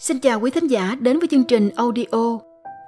Xin 0.00 0.18
chào 0.20 0.40
quý 0.40 0.50
thính 0.50 0.66
giả 0.66 0.96
đến 1.00 1.18
với 1.18 1.28
chương 1.28 1.44
trình 1.44 1.70
audio 1.76 2.38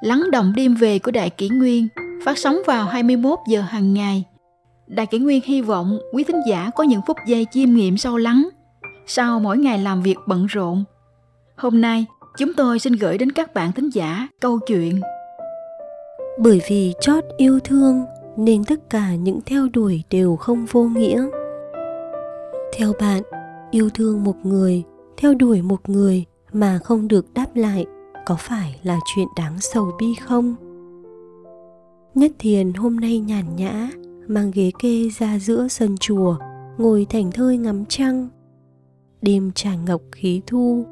Lắng 0.01 0.31
động 0.31 0.53
đêm 0.57 0.75
về 0.75 0.99
của 0.99 1.11
Đại 1.11 1.31
Kỷ 1.31 1.49
Nguyên 1.49 1.89
phát 2.25 2.39
sóng 2.39 2.59
vào 2.67 2.85
21 2.87 3.39
giờ 3.49 3.61
hàng 3.61 3.95
ngày. 3.95 4.25
Đại 4.87 5.07
Kỷ 5.07 5.19
Nguyên 5.19 5.41
hy 5.45 5.63
vọng 5.63 5.99
quý 6.13 6.25
thính 6.25 6.41
giả 6.49 6.71
có 6.77 6.85
những 6.85 7.01
phút 7.07 7.17
giây 7.27 7.47
chiêm 7.53 7.71
nghiệm 7.71 7.97
sâu 7.97 8.17
lắng 8.17 8.49
sau 9.07 9.41
mỗi 9.41 9.59
ngày 9.59 9.79
làm 9.79 10.03
việc 10.03 10.17
bận 10.27 10.47
rộn. 10.47 10.85
Hôm 11.57 11.81
nay, 11.81 12.07
chúng 12.39 12.55
tôi 12.55 12.79
xin 12.79 12.93
gửi 12.93 13.19
đến 13.19 13.33
các 13.33 13.55
bạn 13.55 13.73
thính 13.73 13.91
giả 13.91 14.29
câu 14.41 14.59
chuyện 14.59 15.01
Bởi 16.39 16.61
vì 16.69 16.93
chót 17.01 17.25
yêu 17.37 17.61
thương 17.65 18.05
nên 18.37 18.65
tất 18.65 18.91
cả 18.91 19.15
những 19.15 19.41
theo 19.47 19.69
đuổi 19.73 20.03
đều 20.11 20.37
không 20.37 20.67
vô 20.71 20.83
nghĩa. 20.83 21.27
Theo 22.77 22.93
bạn, 23.01 23.23
yêu 23.71 23.91
thương 23.95 24.25
một 24.25 24.37
người, 24.43 24.83
theo 25.17 25.35
đuổi 25.35 25.63
một 25.63 25.89
người 25.89 26.25
mà 26.53 26.79
không 26.79 27.09
được 27.09 27.35
đáp 27.35 27.47
lại 27.55 27.87
có 28.27 28.37
phải 28.39 28.81
là 28.83 28.99
chuyện 29.15 29.29
đáng 29.37 29.61
sầu 29.61 29.91
bi 29.99 30.15
không? 30.15 30.55
Nhất 32.15 32.33
thiền 32.39 32.73
hôm 32.73 32.97
nay 32.97 33.19
nhàn 33.19 33.57
nhã, 33.57 33.91
mang 34.29 34.51
ghế 34.55 34.71
kê 34.79 35.09
ra 35.19 35.39
giữa 35.39 35.69
sân 35.69 35.97
chùa, 36.01 36.37
ngồi 36.79 37.07
thảnh 37.11 37.33
thơi 37.33 37.57
ngắm 37.57 37.85
trăng. 37.89 38.29
Đêm 39.23 39.53
tràn 39.55 39.85
ngọc 39.85 40.03
khí 40.13 40.43
thu, 40.47 40.85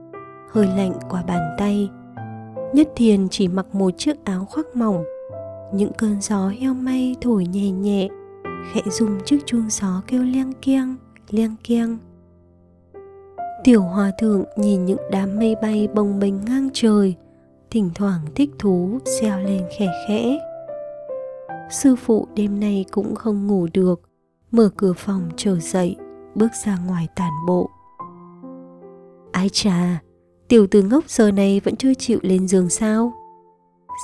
hơi 0.51 0.67
lạnh 0.67 0.93
qua 1.11 1.23
bàn 1.23 1.55
tay. 1.59 1.89
Nhất 2.75 2.89
thiền 2.97 3.29
chỉ 3.29 3.49
mặc 3.49 3.75
một 3.75 3.91
chiếc 3.99 4.25
áo 4.25 4.45
khoác 4.45 4.77
mỏng, 4.77 5.05
những 5.75 5.93
cơn 5.99 6.21
gió 6.21 6.49
heo 6.49 6.75
may 6.75 7.15
thổi 7.21 7.47
nhẹ 7.47 7.71
nhẹ, 7.71 8.09
khẽ 8.73 8.81
rung 8.91 9.19
chiếc 9.25 9.47
chuông 9.47 9.71
gió 9.71 10.03
kêu 10.07 10.23
leng 10.23 10.53
keng 10.63 10.97
leng 11.31 11.55
keng 11.65 11.99
Tiểu 13.65 13.83
hòa 13.83 14.11
thượng 14.19 14.45
nhìn 14.57 14.85
những 14.85 14.99
đám 15.11 15.39
mây 15.39 15.57
bay 15.63 15.89
bồng 15.95 16.19
bềnh 16.21 16.45
ngang 16.45 16.69
trời, 16.73 17.15
thỉnh 17.71 17.91
thoảng 17.95 18.21
thích 18.35 18.51
thú 18.59 18.99
xeo 19.21 19.39
lên 19.39 19.63
khẽ 19.79 19.89
khẽ. 20.09 20.39
Sư 21.71 21.97
phụ 21.97 22.27
đêm 22.35 22.61
nay 22.61 22.85
cũng 22.91 23.15
không 23.15 23.47
ngủ 23.47 23.67
được, 23.73 24.01
mở 24.51 24.71
cửa 24.77 24.93
phòng 24.93 25.29
trở 25.37 25.59
dậy, 25.59 25.97
bước 26.35 26.49
ra 26.65 26.79
ngoài 26.87 27.09
tản 27.17 27.33
bộ. 27.47 27.71
Ai 29.33 29.49
chà, 29.49 30.01
tiểu 30.49 30.67
tử 30.67 30.83
ngốc 30.83 31.05
giờ 31.09 31.31
này 31.31 31.61
vẫn 31.65 31.77
chưa 31.77 31.95
chịu 31.95 32.19
lên 32.23 32.49
giường 32.49 32.69
sao? 32.69 33.13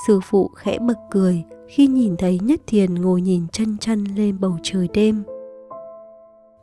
Sư 0.07 0.19
phụ 0.23 0.47
khẽ 0.47 0.79
bật 0.79 0.97
cười 1.11 1.43
khi 1.67 1.87
nhìn 1.87 2.15
thấy 2.17 2.39
Nhất 2.43 2.61
Thiền 2.67 2.95
ngồi 2.95 3.21
nhìn 3.21 3.47
chân 3.51 3.77
chân 3.77 4.03
lên 4.03 4.37
bầu 4.39 4.57
trời 4.63 4.87
đêm. 4.93 5.23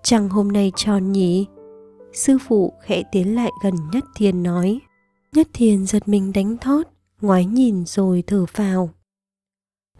Chẳng 0.03 0.29
hôm 0.29 0.53
nay 0.53 0.73
tròn 0.77 1.13
nhỉ? 1.13 1.47
Sư 2.15 2.39
phụ 2.49 2.73
khẽ 2.81 3.03
tiến 3.13 3.35
lại 3.35 3.51
gần 3.63 3.75
nhất 3.93 4.05
thiên 4.17 4.43
nói. 4.43 4.81
Nhất 5.33 5.49
thiên 5.53 5.87
giật 5.87 6.09
mình 6.09 6.33
đánh 6.33 6.57
thót, 6.57 6.83
ngoái 7.21 7.45
nhìn 7.45 7.85
rồi 7.87 8.25
thở 8.27 8.47
phào. 8.47 8.91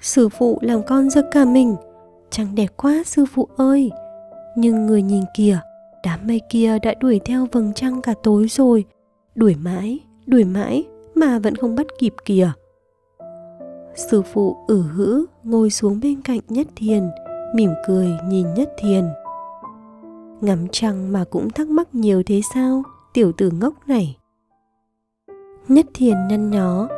sư 0.01 0.29
phụ 0.29 0.59
làm 0.63 0.83
con 0.87 1.11
giật 1.11 1.29
cả 1.33 1.45
mình, 1.45 1.77
chẳng 2.31 2.55
đẹp 2.55 2.77
quá 2.77 3.03
sư 3.07 3.25
phụ 3.33 3.49
ơi. 3.57 3.91
Nhưng 4.57 4.87
người 4.87 5.03
nhìn 5.03 5.25
kìa, 5.37 5.59
đám 6.05 6.27
mây 6.27 6.41
kia 6.51 6.79
đã 6.79 6.95
đuổi 7.01 7.21
theo 7.25 7.47
vầng 7.53 7.73
trăng 7.75 8.03
cả 8.03 8.15
tối 8.23 8.47
rồi. 8.49 8.85
Đuổi 9.35 9.55
mãi 9.55 10.01
đuổi 10.27 10.45
mãi 10.45 10.85
mà 11.15 11.39
vẫn 11.39 11.57
không 11.57 11.77
bắt 11.77 11.87
kịp 11.99 12.15
kìa. 12.25 12.51
Sư 13.95 14.23
phụ 14.23 14.57
ử 14.67 14.83
hữ 14.83 15.27
ngồi 15.43 15.71
xuống 15.71 16.01
bên 16.01 16.23
cạnh 16.23 16.41
nhất 16.49 16.67
thiền 16.77 17.03
mỉm 17.55 17.71
cười 17.87 18.09
nhìn 18.29 18.55
nhất 18.55 18.71
thiền 18.79 19.05
ngắm 20.45 20.67
trăng 20.73 21.13
mà 21.13 21.25
cũng 21.31 21.51
thắc 21.51 21.69
mắc 21.69 21.95
nhiều 21.95 22.23
thế 22.27 22.41
sao, 22.55 22.83
tiểu 23.13 23.33
tử 23.33 23.51
ngốc 23.61 23.75
này? 23.87 24.17
Nhất 25.69 25.87
thiền 25.95 26.15
nhăn 26.29 26.51
nhó, 26.51 26.89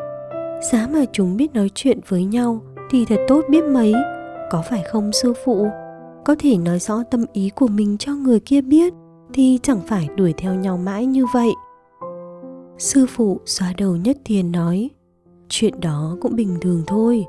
giá 0.72 0.88
mà 0.92 1.04
chúng 1.12 1.36
biết 1.36 1.54
nói 1.54 1.70
chuyện 1.74 2.00
với 2.08 2.24
nhau 2.24 2.60
thì 2.90 3.04
thật 3.04 3.20
tốt 3.28 3.44
biết 3.50 3.64
mấy. 3.64 3.94
Có 4.50 4.62
phải 4.70 4.82
không 4.92 5.12
sư 5.12 5.32
phụ? 5.44 5.66
Có 6.24 6.36
thể 6.38 6.56
nói 6.56 6.78
rõ 6.78 7.02
tâm 7.10 7.24
ý 7.32 7.50
của 7.54 7.68
mình 7.68 7.98
cho 7.98 8.12
người 8.12 8.40
kia 8.40 8.60
biết 8.60 8.94
thì 9.32 9.58
chẳng 9.62 9.80
phải 9.86 10.08
đuổi 10.16 10.34
theo 10.36 10.54
nhau 10.54 10.76
mãi 10.76 11.06
như 11.06 11.26
vậy. 11.34 11.50
Sư 12.78 13.06
phụ 13.08 13.40
xóa 13.46 13.72
đầu 13.78 13.96
nhất 13.96 14.16
thiền 14.24 14.52
nói, 14.52 14.90
chuyện 15.48 15.80
đó 15.80 16.16
cũng 16.20 16.36
bình 16.36 16.56
thường 16.60 16.82
thôi. 16.86 17.24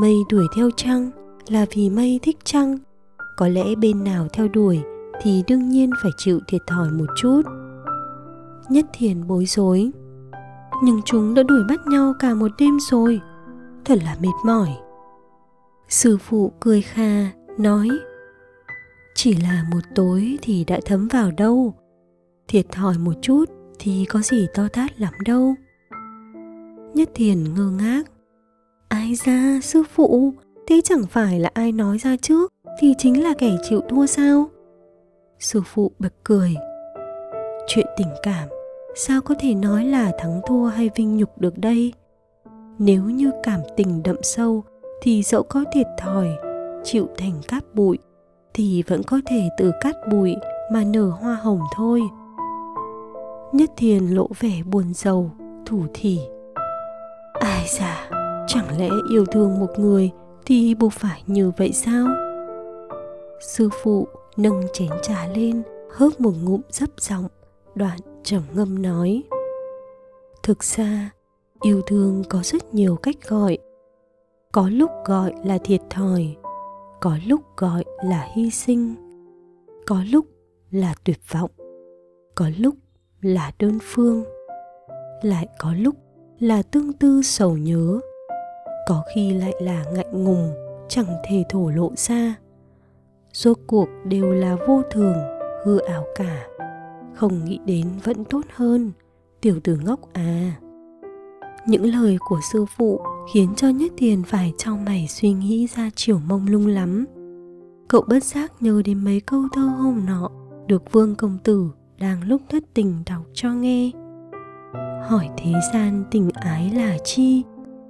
Mây 0.00 0.14
đuổi 0.30 0.46
theo 0.56 0.70
trăng 0.76 1.10
là 1.48 1.66
vì 1.74 1.90
mây 1.90 2.20
thích 2.22 2.36
trăng. 2.44 2.78
Có 3.36 3.48
lẽ 3.48 3.74
bên 3.74 4.04
nào 4.04 4.26
theo 4.32 4.48
đuổi 4.48 4.82
thì 5.22 5.42
đương 5.46 5.68
nhiên 5.68 5.90
phải 6.02 6.12
chịu 6.16 6.40
thiệt 6.48 6.62
thòi 6.66 6.90
một 6.90 7.06
chút. 7.16 7.42
Nhất 8.68 8.86
thiền 8.92 9.26
bối 9.26 9.46
rối. 9.46 9.90
Nhưng 10.82 11.00
chúng 11.04 11.34
đã 11.34 11.42
đuổi 11.42 11.60
bắt 11.68 11.80
nhau 11.86 12.14
cả 12.18 12.34
một 12.34 12.50
đêm 12.58 12.78
rồi. 12.90 13.20
Thật 13.84 13.98
là 14.04 14.16
mệt 14.20 14.34
mỏi. 14.44 14.68
Sư 15.88 16.18
phụ 16.18 16.52
cười 16.60 16.82
kha, 16.82 17.30
nói, 17.58 17.88
chỉ 19.14 19.36
là 19.36 19.64
một 19.70 19.80
tối 19.94 20.38
thì 20.42 20.64
đã 20.64 20.80
thấm 20.84 21.08
vào 21.08 21.30
đâu. 21.30 21.74
Thiệt 22.48 22.66
thòi 22.72 22.98
một 22.98 23.14
chút 23.22 23.44
thì 23.78 24.04
có 24.04 24.20
gì 24.20 24.46
to 24.54 24.68
tát 24.68 25.00
lắm 25.00 25.12
đâu. 25.24 25.54
Nhất 26.94 27.10
thiền 27.14 27.54
ngơ 27.54 27.70
ngác, 27.70 28.02
ai 28.88 29.14
ra, 29.14 29.60
sư 29.62 29.82
phụ? 29.94 30.34
Thế 30.66 30.80
chẳng 30.84 31.06
phải 31.10 31.40
là 31.40 31.50
ai 31.54 31.72
nói 31.72 31.98
ra 31.98 32.16
trước 32.16 32.52
thì 32.80 32.94
chính 32.98 33.22
là 33.22 33.34
kẻ 33.38 33.56
chịu 33.68 33.80
thua 33.88 34.06
sao? 34.06 34.50
Sư 35.38 35.62
phụ 35.66 35.90
bật 35.98 36.12
cười. 36.24 36.54
Chuyện 37.66 37.86
tình 37.96 38.10
cảm, 38.22 38.48
sao 38.94 39.20
có 39.20 39.34
thể 39.38 39.54
nói 39.54 39.84
là 39.84 40.12
thắng 40.18 40.40
thua 40.46 40.64
hay 40.64 40.90
vinh 40.96 41.16
nhục 41.16 41.38
được 41.38 41.58
đây? 41.58 41.92
Nếu 42.78 43.02
như 43.02 43.30
cảm 43.42 43.60
tình 43.76 44.02
đậm 44.02 44.16
sâu, 44.22 44.64
thì 45.02 45.22
dẫu 45.22 45.42
có 45.42 45.64
thiệt 45.72 45.86
thòi, 45.98 46.28
chịu 46.84 47.08
thành 47.18 47.32
cát 47.48 47.74
bụi, 47.74 47.98
thì 48.54 48.82
vẫn 48.86 49.02
có 49.02 49.20
thể 49.26 49.48
từ 49.58 49.72
cát 49.80 49.96
bụi 50.10 50.36
mà 50.72 50.84
nở 50.84 51.10
hoa 51.20 51.34
hồng 51.34 51.60
thôi. 51.74 52.02
Nhất 53.52 53.70
thiền 53.76 54.06
lộ 54.06 54.28
vẻ 54.40 54.62
buồn 54.66 54.94
rầu, 54.94 55.30
thủ 55.66 55.82
thỉ. 55.94 56.20
Ai 57.32 57.66
già, 57.78 58.10
chẳng 58.46 58.78
lẽ 58.78 58.88
yêu 59.10 59.26
thương 59.26 59.60
một 59.60 59.78
người 59.78 60.10
thì 60.46 60.74
buộc 60.74 60.92
phải 60.92 61.22
như 61.26 61.52
vậy 61.56 61.72
sao? 61.72 62.06
Sư 63.40 63.68
phụ 63.82 64.08
nâng 64.36 64.62
chén 64.72 64.90
trà 65.02 65.28
lên, 65.28 65.62
hớp 65.90 66.20
một 66.20 66.32
ngụm 66.42 66.60
dấp 66.70 66.90
giọng, 66.98 67.28
đoạn 67.74 67.98
trầm 68.22 68.42
ngâm 68.54 68.82
nói. 68.82 69.22
Thực 70.42 70.64
ra, 70.64 71.10
yêu 71.62 71.82
thương 71.86 72.22
có 72.28 72.40
rất 72.44 72.74
nhiều 72.74 72.96
cách 72.96 73.16
gọi. 73.28 73.58
Có 74.52 74.68
lúc 74.68 74.90
gọi 75.04 75.34
là 75.44 75.58
thiệt 75.64 75.80
thòi, 75.90 76.36
có 77.00 77.18
lúc 77.26 77.40
gọi 77.56 77.84
là 78.04 78.28
hy 78.34 78.50
sinh, 78.50 78.94
có 79.86 80.02
lúc 80.12 80.26
là 80.70 80.94
tuyệt 81.04 81.18
vọng, 81.30 81.50
có 82.34 82.50
lúc 82.58 82.74
là 83.20 83.52
đơn 83.58 83.78
phương, 83.82 84.24
lại 85.22 85.48
có 85.58 85.74
lúc 85.78 85.94
là 86.38 86.62
tương 86.62 86.92
tư 86.92 87.22
sầu 87.24 87.56
nhớ. 87.56 88.00
Có 88.88 89.02
khi 89.14 89.34
lại 89.34 89.54
là 89.60 89.84
ngại 89.92 90.06
ngùng, 90.12 90.54
chẳng 90.88 91.16
thể 91.28 91.44
thổ 91.48 91.70
lộ 91.70 91.92
ra 91.96 92.34
rốt 93.36 93.58
cuộc 93.66 93.88
đều 94.04 94.32
là 94.32 94.56
vô 94.66 94.82
thường, 94.90 95.16
hư 95.64 95.78
ảo 95.78 96.04
cả. 96.14 96.46
Không 97.14 97.44
nghĩ 97.44 97.58
đến 97.66 97.86
vẫn 98.04 98.24
tốt 98.24 98.40
hơn, 98.54 98.92
tiểu 99.40 99.60
tử 99.64 99.78
ngốc 99.84 100.00
à. 100.12 100.52
Những 101.66 101.84
lời 101.86 102.16
của 102.28 102.40
sư 102.52 102.64
phụ 102.76 103.00
khiến 103.34 103.48
cho 103.56 103.68
nhất 103.68 103.92
tiền 103.96 104.22
phải 104.26 104.52
trong 104.58 104.84
mày 104.84 105.06
suy 105.08 105.32
nghĩ 105.32 105.66
ra 105.76 105.90
chiều 105.96 106.20
mông 106.28 106.46
lung 106.48 106.66
lắm. 106.66 107.04
Cậu 107.88 108.04
bất 108.08 108.24
giác 108.24 108.52
nhớ 108.60 108.82
đến 108.84 109.04
mấy 109.04 109.20
câu 109.20 109.42
thơ 109.52 109.62
hôm 109.62 110.06
nọ 110.06 110.30
được 110.66 110.92
vương 110.92 111.14
công 111.14 111.38
tử 111.44 111.70
đang 111.98 112.22
lúc 112.28 112.42
thất 112.48 112.64
tình 112.74 113.02
đọc 113.06 113.22
cho 113.34 113.52
nghe. 113.52 113.90
Hỏi 115.08 115.28
thế 115.36 115.52
gian 115.72 116.04
tình 116.10 116.30
ái 116.34 116.72
là 116.74 116.96
chi 117.04 117.42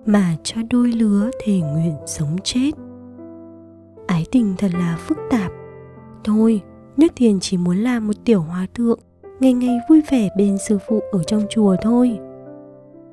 mà 0.07 0.37
cho 0.43 0.61
đôi 0.71 0.93
lứa 0.93 1.31
thề 1.45 1.61
nguyện 1.61 1.97
sống 2.07 2.37
chết? 2.45 2.71
Ái 4.07 4.27
tình 4.31 4.55
thật 4.59 4.71
là 4.75 4.97
phức 5.01 5.19
tạp. 5.31 5.53
Thôi 6.25 6.63
nhất 6.97 7.13
thiền 7.17 7.41
chỉ 7.41 7.57
muốn 7.57 7.77
làm 7.77 8.07
một 8.07 8.13
tiểu 8.25 8.41
hòa 8.41 8.67
thượng, 8.75 8.99
ngày 9.41 9.53
ngày 9.53 9.79
vui 9.89 10.03
vẻ 10.11 10.29
bên 10.37 10.59
sư 10.69 10.79
phụ 10.89 11.01
ở 11.13 11.23
trong 11.23 11.43
chùa 11.51 11.77
thôi. 11.83 12.19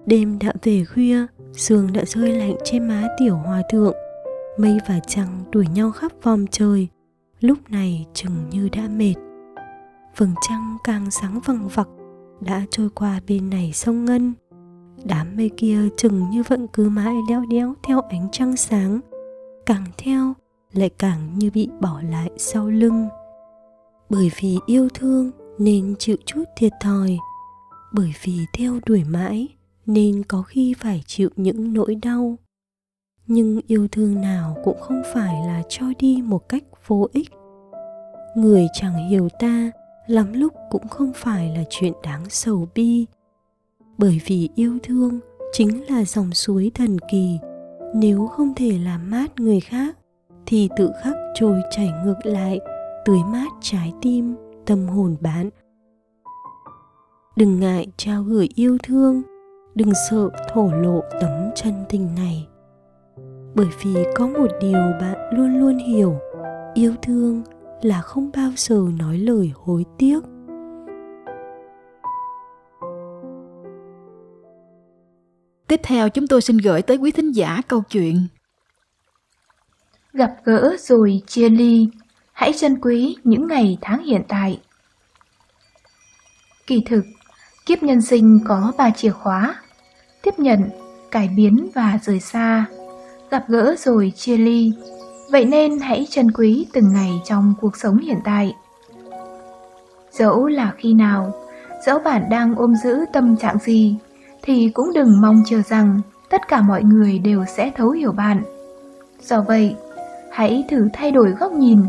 Đêm 0.06 0.40
đã 0.40 0.54
về 0.64 0.86
khuya, 0.86 1.26
sương 1.54 1.94
đã 1.94 2.06
rơi 2.06 2.34
lạnh 2.34 2.56
trên 2.64 2.88
má 2.88 3.08
tiểu 3.20 3.36
hòa 3.36 3.62
thượng. 3.72 3.94
Mây 4.58 4.78
và 4.88 5.00
trăng 5.08 5.44
đuổi 5.52 5.66
nhau 5.74 5.92
khắp 5.92 6.12
vòm 6.24 6.48
trời, 6.48 6.88
lúc 7.40 7.58
này 7.70 8.06
chừng 8.14 8.50
như 8.50 8.70
đã 8.70 8.88
mệt. 8.88 9.16
Vầng 10.18 10.34
trăng 10.50 10.78
càng 10.84 11.12
sáng 11.12 11.40
vằng 11.46 11.68
vặc, 11.68 11.88
đã 12.42 12.66
trôi 12.70 12.90
qua 12.96 13.20
bên 13.28 13.50
này 13.50 13.72
sông 13.74 14.06
ngân. 14.06 14.34
Đám 15.06 15.36
mây 15.38 15.52
kia 15.58 15.80
chừng 15.98 16.30
như 16.30 16.44
vẫn 16.48 16.68
cứ 16.74 16.90
mãi 16.90 17.16
leo 17.30 17.46
đéo 17.50 17.74
theo 17.88 18.02
ánh 18.02 18.28
trăng 18.32 18.58
sáng. 18.58 19.00
Càng 19.66 19.84
theo 19.98 20.34
lại 20.74 20.90
càng 20.90 21.40
như 21.40 21.50
bị 21.54 21.70
bỏ 21.82 22.02
lại 22.10 22.30
sau 22.38 22.70
lưng. 22.70 23.08
Bởi 24.10 24.32
vì 24.40 24.58
yêu 24.66 24.90
thương 24.94 25.32
nên 25.58 25.96
chịu 26.00 26.18
chút 26.26 26.44
thiệt 26.56 26.72
thòi. 26.82 27.18
Bởi 27.94 28.14
vì 28.24 28.38
theo 28.54 28.80
đuổi 28.86 29.04
mãi 29.04 29.48
nên 29.86 30.24
có 30.24 30.42
khi 30.42 30.74
phải 30.80 31.04
chịu 31.06 31.30
những 31.36 31.74
nỗi 31.74 31.96
đau. 31.96 32.38
Nhưng 33.28 33.60
yêu 33.68 33.88
thương 33.92 34.22
nào 34.22 34.58
cũng 34.64 34.80
không 34.80 35.02
phải 35.14 35.48
là 35.48 35.64
cho 35.70 35.86
đi 36.00 36.22
một 36.26 36.50
cách 36.50 36.64
vô 36.88 37.08
ích. 37.14 37.30
Người 38.36 38.68
chẳng 38.74 39.10
hiểu 39.10 39.30
ta 39.40 39.72
lắm 40.08 40.34
lúc 40.34 40.54
cũng 40.72 40.88
không 40.88 41.12
phải 41.16 41.50
là 41.56 41.64
chuyện 41.70 41.94
đáng 42.04 42.30
sầu 42.30 42.68
bi. 42.76 43.06
Bởi 43.98 44.22
vì 44.26 44.50
yêu 44.56 44.78
thương 44.84 45.20
chính 45.52 45.86
là 45.90 46.06
dòng 46.06 46.34
suối 46.34 46.72
thần 46.74 46.98
kỳ, 47.12 47.38
nếu 47.96 48.28
không 48.28 48.54
thể 48.56 48.78
làm 48.78 49.12
mát 49.12 49.40
người 49.40 49.60
khác 49.60 49.98
thì 50.46 50.70
tự 50.78 50.92
khắc 51.04 51.16
trôi 51.36 51.62
chảy 51.72 51.92
ngược 52.06 52.26
lại, 52.26 52.60
tưới 53.06 53.20
mát 53.32 53.48
trái 53.62 53.94
tim, 54.02 54.36
tâm 54.66 54.88
hồn 54.88 55.16
bạn. 55.22 55.50
Đừng 57.36 57.60
ngại 57.60 57.88
trao 57.98 58.24
gửi 58.24 58.50
yêu 58.56 58.78
thương, 58.84 59.22
đừng 59.76 59.92
sợ 60.10 60.30
thổ 60.54 60.72
lộ 60.72 61.02
tấm 61.22 61.32
chân 61.56 61.74
tình 61.90 62.10
này. 62.16 62.48
Bởi 63.56 63.68
vì 63.84 63.96
có 64.16 64.28
một 64.28 64.48
điều 64.62 64.82
bạn 65.02 65.18
luôn 65.34 65.60
luôn 65.60 65.78
hiểu, 65.78 66.16
yêu 66.74 66.94
thương 67.02 67.42
là 67.82 68.02
không 68.02 68.30
bao 68.38 68.52
giờ 68.56 68.86
nói 69.00 69.18
lời 69.18 69.52
hối 69.56 69.86
tiếc. 69.98 70.20
Tiếp 75.68 75.80
theo, 75.84 76.10
chúng 76.10 76.28
tôi 76.28 76.42
xin 76.42 76.58
gửi 76.58 76.82
tới 76.82 76.98
quý 76.98 77.12
thính 77.12 77.32
giả 77.32 77.62
câu 77.68 77.84
chuyện 77.90 78.16
Gặp 80.14 80.34
gỡ 80.44 80.76
rồi 80.80 81.22
chia 81.28 81.50
ly, 81.50 81.88
hãy 82.34 82.54
trân 82.54 82.80
quý 82.82 83.16
những 83.24 83.48
ngày 83.48 83.78
tháng 83.82 84.04
hiện 84.04 84.22
tại. 84.28 84.60
Kỳ 86.68 86.84
thực, 86.86 87.02
kiếp 87.66 87.84
nhân 87.84 88.02
sinh 88.02 88.40
có 88.46 88.72
ba 88.78 88.90
chìa 88.90 89.10
khóa, 89.10 89.56
tiếp 90.22 90.34
nhận, 90.38 90.70
cải 91.12 91.30
biến 91.38 91.68
và 91.76 92.00
rời 92.04 92.20
xa. 92.20 92.66
Gặp 93.30 93.44
gỡ 93.48 93.76
rồi 93.78 94.14
chia 94.16 94.38
ly, 94.38 94.72
vậy 95.32 95.46
nên 95.46 95.80
hãy 95.80 96.08
trân 96.10 96.32
quý 96.32 96.68
từng 96.74 96.94
ngày 96.94 97.12
trong 97.26 97.54
cuộc 97.62 97.78
sống 97.78 97.98
hiện 97.98 98.20
tại. 98.24 98.54
Dẫu 100.12 100.48
là 100.48 100.74
khi 100.78 100.94
nào, 100.94 101.34
dẫu 101.86 102.00
bạn 102.00 102.30
đang 102.30 102.56
ôm 102.56 102.76
giữ 102.84 103.00
tâm 103.14 103.38
trạng 103.38 103.60
gì, 103.60 103.96
thì 104.42 104.70
cũng 104.74 104.94
đừng 104.94 105.22
mong 105.22 105.44
chờ 105.46 105.62
rằng 105.62 106.02
tất 106.30 106.48
cả 106.48 106.62
mọi 106.62 106.84
người 106.84 107.20
đều 107.20 107.46
sẽ 107.46 107.72
thấu 107.76 107.90
hiểu 107.90 108.12
bạn. 108.12 108.44
Do 109.22 109.42
vậy, 109.42 109.76
hãy 110.34 110.66
thử 110.70 110.90
thay 110.94 111.12
đổi 111.12 111.32
góc 111.32 111.52
nhìn, 111.52 111.80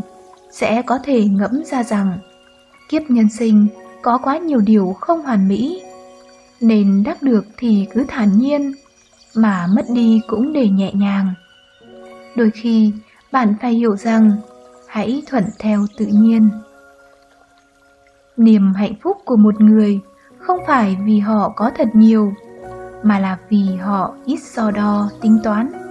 sẽ 0.51 0.81
có 0.81 0.99
thể 1.03 1.25
ngẫm 1.25 1.63
ra 1.65 1.83
rằng 1.83 2.17
kiếp 2.89 3.01
nhân 3.09 3.29
sinh 3.29 3.67
có 4.01 4.17
quá 4.17 4.37
nhiều 4.37 4.59
điều 4.65 4.93
không 4.99 5.21
hoàn 5.21 5.47
mỹ, 5.47 5.81
nên 6.61 7.03
đắc 7.03 7.21
được 7.21 7.45
thì 7.57 7.87
cứ 7.93 8.05
thản 8.07 8.37
nhiên, 8.37 8.71
mà 9.35 9.67
mất 9.75 9.85
đi 9.89 10.21
cũng 10.27 10.53
để 10.53 10.69
nhẹ 10.69 10.91
nhàng. 10.93 11.33
Đôi 12.35 12.51
khi, 12.51 12.91
bạn 13.31 13.55
phải 13.61 13.73
hiểu 13.73 13.95
rằng 13.95 14.31
hãy 14.87 15.23
thuận 15.27 15.43
theo 15.59 15.85
tự 15.97 16.05
nhiên. 16.05 16.49
Niềm 18.37 18.73
hạnh 18.73 18.93
phúc 19.03 19.17
của 19.25 19.35
một 19.35 19.61
người 19.61 19.99
không 20.39 20.59
phải 20.67 20.97
vì 21.05 21.19
họ 21.19 21.53
có 21.55 21.71
thật 21.77 21.87
nhiều 21.93 22.33
mà 23.03 23.19
là 23.19 23.37
vì 23.49 23.75
họ 23.75 24.15
ít 24.25 24.37
so 24.37 24.71
đo 24.71 25.09
tính 25.21 25.39
toán 25.43 25.84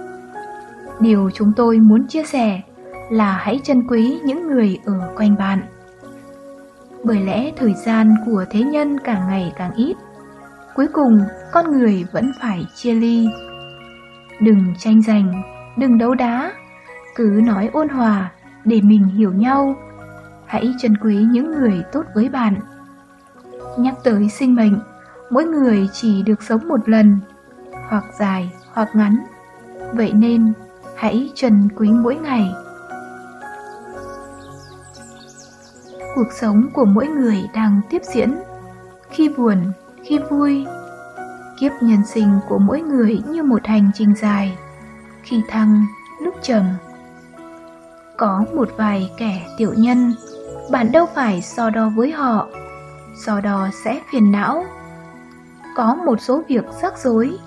điều 0.99 1.31
chúng 1.33 1.51
tôi 1.55 1.79
muốn 1.79 2.07
chia 2.07 2.23
sẻ 2.23 2.61
là 3.09 3.31
hãy 3.31 3.59
trân 3.63 3.87
quý 3.87 4.19
những 4.25 4.47
người 4.47 4.79
ở 4.85 5.13
quanh 5.15 5.35
bạn. 5.37 5.61
Bởi 7.03 7.21
lẽ 7.21 7.51
thời 7.57 7.73
gian 7.73 8.15
của 8.25 8.45
thế 8.49 8.63
nhân 8.63 8.99
càng 9.03 9.27
ngày 9.27 9.53
càng 9.57 9.71
ít 9.75 9.95
cuối 10.75 10.87
cùng 10.93 11.19
con 11.51 11.71
người 11.71 12.05
vẫn 12.11 12.31
phải 12.41 12.65
chia 12.75 12.93
ly. 12.93 13.27
Đừng 14.41 14.73
tranh 14.79 15.01
giành 15.01 15.41
đừng 15.77 15.97
đấu 15.97 16.15
đá 16.15 16.51
cứ 17.15 17.41
nói 17.45 17.69
ôn 17.73 17.89
hòa 17.89 18.31
để 18.65 18.81
mình 18.81 19.03
hiểu 19.03 19.33
nhau. 19.33 19.75
Hãy 20.45 20.73
trân 20.79 20.97
quý 20.97 21.25
những 21.31 21.51
người 21.51 21.83
tốt 21.91 22.03
với 22.15 22.29
bạn. 22.29 22.59
Nhắc 23.77 23.93
tới 24.03 24.29
sinh 24.29 24.55
mệnh 24.55 24.79
mỗi 25.29 25.45
người 25.45 25.89
chỉ 25.93 26.23
được 26.23 26.43
sống 26.43 26.67
một 26.67 26.89
lần, 26.89 27.19
hoặc 27.89 28.03
dài 28.19 28.51
hoặc 28.73 28.89
ngắn. 28.93 29.17
Vậy 29.93 30.13
nên, 30.13 30.53
hãy 30.95 31.31
trân 31.35 31.69
quý 31.75 31.89
mỗi 31.89 32.15
ngày. 32.15 32.53
Cuộc 36.15 36.27
sống 36.39 36.67
của 36.73 36.85
mỗi 36.85 37.07
người 37.07 37.43
đang 37.53 37.81
tiếp 37.89 38.01
diễn, 38.13 38.35
khi 39.09 39.29
buồn, 39.37 39.71
khi 40.03 40.19
vui. 40.29 40.65
Kiếp 41.59 41.71
nhân 41.81 42.05
sinh 42.05 42.39
của 42.49 42.57
mỗi 42.57 42.81
người 42.81 43.21
như 43.29 43.43
một 43.43 43.65
hành 43.65 43.91
trình 43.93 44.15
dài, 44.15 44.57
khi 45.23 45.41
thăng, 45.47 45.85
lúc 46.21 46.35
trầm. 46.41 46.63
Có 48.17 48.45
một 48.55 48.69
vài 48.77 49.11
kẻ 49.17 49.47
tiểu 49.57 49.73
nhân, 49.77 50.13
bạn 50.71 50.91
đâu 50.91 51.05
phải 51.15 51.41
so 51.41 51.69
đo 51.69 51.89
với 51.95 52.11
họ, 52.11 52.47
so 53.25 53.41
đo 53.41 53.69
sẽ 53.83 54.01
phiền 54.11 54.31
não 54.31 54.65
có 55.75 55.95
một 55.95 56.21
số 56.21 56.43
việc 56.47 56.65
rắc 56.81 56.97
rối 56.97 57.37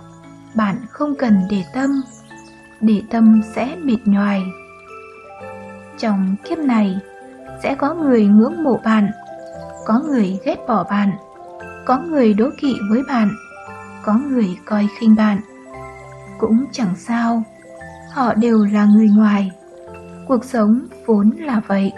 bạn 0.55 0.77
không 0.91 1.15
cần 1.15 1.43
để 1.51 1.65
tâm 1.75 2.03
để 2.81 3.03
tâm 3.11 3.41
sẽ 3.55 3.77
mệt 3.83 3.99
nhoài. 4.05 4.43
Trong 5.99 6.37
kiếp 6.45 6.59
này 6.59 6.99
sẽ 7.63 7.75
có 7.75 7.95
người 7.95 8.27
ngưỡng 8.27 8.63
mộ 8.63 8.81
bạn 8.85 9.11
có 9.87 10.01
người 10.09 10.39
ghét 10.45 10.57
bỏ 10.69 10.85
bạn 10.91 11.13
có 11.87 11.99
người 11.99 12.35
đố 12.35 12.51
kỵ 12.61 12.77
với 12.91 13.03
bạn 13.09 13.31
có 14.03 14.15
người 14.15 14.59
coi 14.65 14.89
khinh 14.99 15.17
bạn. 15.17 15.41
Cũng 16.39 16.65
chẳng 16.73 16.97
sao 16.97 17.43
họ 18.13 18.35
đều 18.35 18.65
là 18.65 18.85
người 18.85 19.09
ngoài 19.17 19.51
cuộc 20.29 20.45
sống 20.45 20.87
vốn 21.07 21.31
là 21.31 21.61
vậy. 21.67 21.93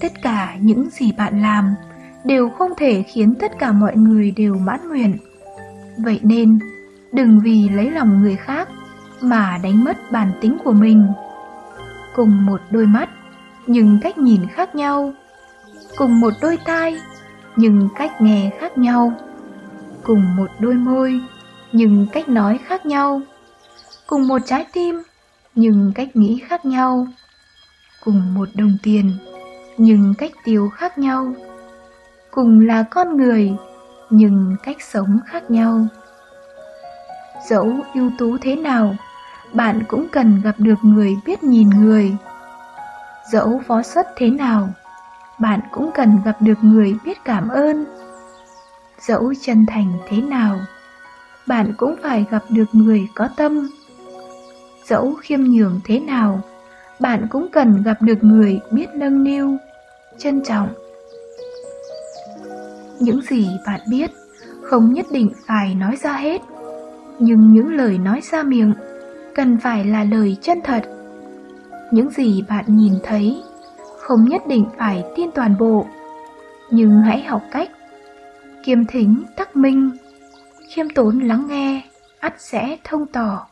Tất 0.00 0.12
cả 0.22 0.56
những 0.60 0.90
gì 0.90 1.12
bạn 1.12 1.42
làm 1.42 1.74
đều 2.24 2.50
không 2.50 2.70
thể 2.76 3.02
khiến 3.02 3.34
tất 3.40 3.52
cả 3.58 3.72
mọi 3.72 3.96
người 3.96 4.30
đều 4.30 4.54
mãn 4.54 4.88
nguyện. 4.88 5.16
Vậy 5.98 6.20
nên, 6.22 6.58
đừng 7.14 7.40
vì 7.44 7.68
lấy 7.68 7.90
lòng 7.90 8.22
người 8.22 8.36
khác 8.36 8.68
mà 9.20 9.58
đánh 9.62 9.84
mất 9.84 10.10
bản 10.10 10.32
tính 10.40 10.56
của 10.64 10.72
mình. 10.72 11.06
Cùng 12.14 12.46
một 12.46 12.60
đôi 12.70 12.86
mắt, 12.86 13.08
nhưng 13.66 13.98
cách 14.02 14.18
nhìn 14.18 14.46
khác 14.48 14.74
nhau. 14.74 15.12
Cùng 15.96 16.20
một 16.20 16.32
đôi 16.40 16.58
tai, 16.64 17.00
nhưng 17.56 17.88
cách 17.96 18.20
nghe 18.20 18.50
khác 18.60 18.78
nhau. 18.78 19.12
Cùng 20.02 20.36
một 20.36 20.50
đôi 20.58 20.74
môi, 20.74 21.20
nhưng 21.72 22.06
cách 22.12 22.28
nói 22.28 22.58
khác 22.66 22.86
nhau. 22.86 23.20
Cùng 24.06 24.28
một 24.28 24.38
trái 24.46 24.66
tim, 24.72 25.02
nhưng 25.54 25.92
cách 25.94 26.16
nghĩ 26.16 26.42
khác 26.48 26.64
nhau. 26.64 27.06
Cùng 28.04 28.34
một 28.34 28.48
đồng 28.54 28.76
tiền, 28.82 29.12
nhưng 29.78 30.14
cách 30.18 30.32
tiêu 30.44 30.68
khác 30.68 30.98
nhau 30.98 31.34
cùng 32.34 32.60
là 32.60 32.84
con 32.90 33.16
người 33.16 33.52
nhưng 34.10 34.56
cách 34.62 34.76
sống 34.80 35.18
khác 35.26 35.50
nhau 35.50 35.86
dẫu 37.48 37.72
ưu 37.94 38.10
tú 38.18 38.38
thế 38.38 38.56
nào, 38.56 38.96
bạn 39.52 39.82
cũng 39.88 40.08
cần 40.12 40.40
gặp 40.44 40.54
được 40.58 40.78
người 40.82 41.16
biết 41.26 41.42
nhìn 41.42 41.70
người. 41.70 42.16
Dẫu 43.32 43.62
phó 43.66 43.82
xuất 43.82 44.06
thế 44.16 44.30
nào, 44.30 44.68
bạn 45.38 45.60
cũng 45.70 45.90
cần 45.94 46.18
gặp 46.24 46.36
được 46.40 46.58
người 46.62 46.96
biết 47.04 47.24
cảm 47.24 47.48
ơn. 47.48 47.84
Dẫu 49.00 49.32
chân 49.42 49.66
thành 49.66 49.92
thế 50.08 50.20
nào, 50.20 50.58
bạn 51.46 51.74
cũng 51.76 51.96
phải 52.02 52.26
gặp 52.30 52.42
được 52.48 52.68
người 52.72 53.08
có 53.14 53.28
tâm. 53.36 53.70
Dẫu 54.84 55.14
khiêm 55.20 55.40
nhường 55.40 55.80
thế 55.84 56.00
nào, 56.00 56.40
bạn 57.00 57.26
cũng 57.30 57.48
cần 57.52 57.82
gặp 57.82 58.02
được 58.02 58.24
người 58.24 58.60
biết 58.70 58.86
nâng 58.94 59.24
niu, 59.24 59.56
trân 60.18 60.44
trọng. 60.44 60.68
Những 63.00 63.20
gì 63.22 63.48
bạn 63.66 63.80
biết, 63.90 64.10
không 64.62 64.92
nhất 64.92 65.06
định 65.10 65.32
phải 65.46 65.74
nói 65.74 65.96
ra 65.96 66.12
hết 66.12 66.42
nhưng 67.18 67.52
những 67.52 67.68
lời 67.68 67.98
nói 67.98 68.20
ra 68.32 68.42
miệng 68.42 68.74
cần 69.34 69.58
phải 69.58 69.84
là 69.84 70.04
lời 70.04 70.36
chân 70.42 70.58
thật. 70.64 70.82
Những 71.90 72.10
gì 72.10 72.44
bạn 72.48 72.64
nhìn 72.68 72.92
thấy 73.02 73.42
không 74.00 74.24
nhất 74.24 74.42
định 74.48 74.66
phải 74.78 75.04
tin 75.16 75.30
toàn 75.34 75.54
bộ, 75.58 75.86
nhưng 76.70 77.02
hãy 77.02 77.22
học 77.22 77.42
cách 77.50 77.70
kiêm 78.64 78.84
thính 78.84 79.22
tắc 79.36 79.56
minh, 79.56 79.90
khiêm 80.68 80.86
tốn 80.94 81.20
lắng 81.20 81.46
nghe, 81.48 81.82
ắt 82.20 82.34
sẽ 82.38 82.76
thông 82.84 83.06
tỏ. 83.06 83.46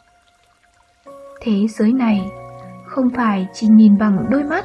Thế 1.40 1.66
giới 1.68 1.92
này 1.92 2.20
không 2.86 3.10
phải 3.10 3.48
chỉ 3.54 3.66
nhìn 3.66 3.98
bằng 3.98 4.26
đôi 4.30 4.44
mắt 4.44 4.64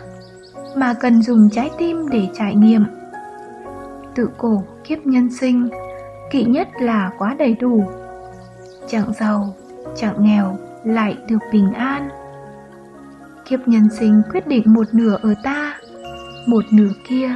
mà 0.75 0.93
cần 0.93 1.21
dùng 1.21 1.49
trái 1.51 1.69
tim 1.77 2.09
để 2.09 2.27
trải 2.33 2.55
nghiệm. 2.55 2.85
Tự 4.15 4.29
cổ 4.37 4.63
kiếp 4.83 5.05
nhân 5.05 5.29
sinh 5.29 5.69
kỵ 6.31 6.43
nhất 6.43 6.67
là 6.79 7.11
quá 7.17 7.35
đầy 7.39 7.53
đủ 7.53 7.83
chẳng 8.87 9.13
giàu 9.13 9.55
chẳng 9.95 10.15
nghèo 10.19 10.57
lại 10.83 11.17
được 11.27 11.37
bình 11.51 11.73
an. 11.73 12.09
Kiếp 13.45 13.67
nhân 13.67 13.89
sinh 13.99 14.21
quyết 14.31 14.47
định 14.47 14.73
một 14.73 14.87
nửa 14.93 15.17
ở 15.21 15.33
ta, 15.43 15.79
một 16.47 16.63
nửa 16.71 16.89
kia, 17.07 17.31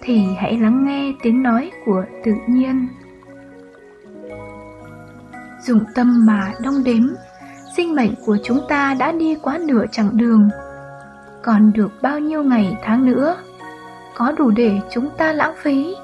thì 0.00 0.26
hãy 0.38 0.58
lắng 0.58 0.84
nghe 0.86 1.12
tiếng 1.22 1.42
nói 1.42 1.70
của 1.84 2.04
tự 2.24 2.32
nhiên. 2.48 2.88
Dùng 5.62 5.80
tâm 5.94 6.26
mà 6.26 6.52
đong 6.64 6.84
đếm, 6.84 7.02
sinh 7.76 7.94
mệnh 7.94 8.14
của 8.26 8.38
chúng 8.44 8.60
ta 8.68 8.94
đã 8.98 9.12
đi 9.12 9.36
quá 9.42 9.58
nửa 9.58 9.84
chặng 9.92 10.16
đường. 10.16 10.48
Còn 11.42 11.72
được 11.72 11.92
bao 12.02 12.18
nhiêu 12.18 12.42
ngày 12.42 12.76
tháng 12.82 13.06
nữa, 13.06 13.36
có 14.16 14.32
đủ 14.32 14.50
để 14.50 14.80
chúng 14.90 15.08
ta 15.18 15.32
lãng 15.32 15.54
phí, 15.62 15.94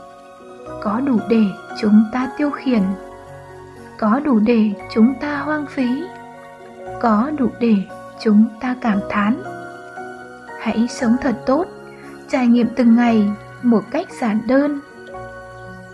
có 0.83 1.01
đủ 1.01 1.19
để 1.29 1.45
chúng 1.81 2.05
ta 2.13 2.31
tiêu 2.39 2.51
khiển 2.51 2.83
có 3.99 4.21
đủ 4.25 4.39
để 4.39 4.73
chúng 4.91 5.15
ta 5.21 5.39
hoang 5.39 5.67
phí. 5.67 6.05
Có 7.01 7.31
đủ 7.39 7.51
để 7.61 7.75
chúng 8.21 8.45
ta 8.61 8.77
cảm 8.81 9.01
thán. 9.11 9.43
Hãy 10.61 10.87
sống 10.91 11.17
thật 11.23 11.37
tốt, 11.47 11.67
trải 12.29 12.47
nghiệm 12.47 12.69
từng 12.77 12.97
ngày 12.97 13.31
một 13.63 13.85
cách 13.91 14.07
giản 14.21 14.41
đơn. 14.47 14.81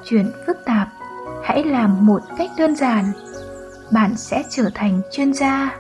Chuyện 0.05 0.33
phức 0.47 0.65
tạp, 0.65 0.89
hãy 1.45 1.65
làm 1.65 2.07
một 2.07 2.23
cách 2.39 2.51
đơn 2.59 2.77
giản. 2.77 3.05
Bạn 3.91 4.17
sẽ 4.17 4.43
trở 4.51 4.71
thành 4.75 5.01
chuyên 5.13 5.35
gia. 5.35 5.77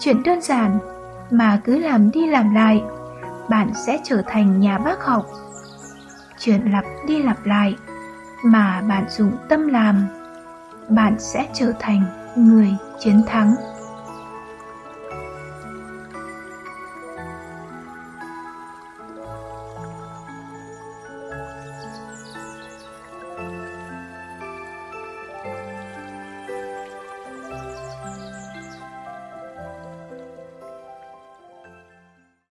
Chuyện 0.00 0.22
đơn 0.22 0.40
giản 0.40 0.78
mà 1.30 1.60
cứ 1.64 1.78
làm 1.78 2.10
đi 2.10 2.26
làm 2.26 2.54
lại, 2.54 2.82
bạn 3.48 3.70
sẽ 3.74 3.98
trở 4.04 4.22
thành 4.26 4.60
nhà 4.60 4.78
bác 4.78 5.04
học. 5.04 5.26
Chuyện 6.38 6.72
lặp 6.72 6.84
đi 7.06 7.22
lặp 7.22 7.46
lại 7.46 7.76
mà 8.44 8.82
bạn 8.88 9.04
dùng 9.10 9.32
tâm 9.48 9.68
làm 9.68 10.06
bạn 10.88 11.16
sẽ 11.18 11.46
trở 11.54 11.72
thành 11.78 12.02
người 12.36 12.76
chiến 13.00 13.22
thắng. 13.26 13.54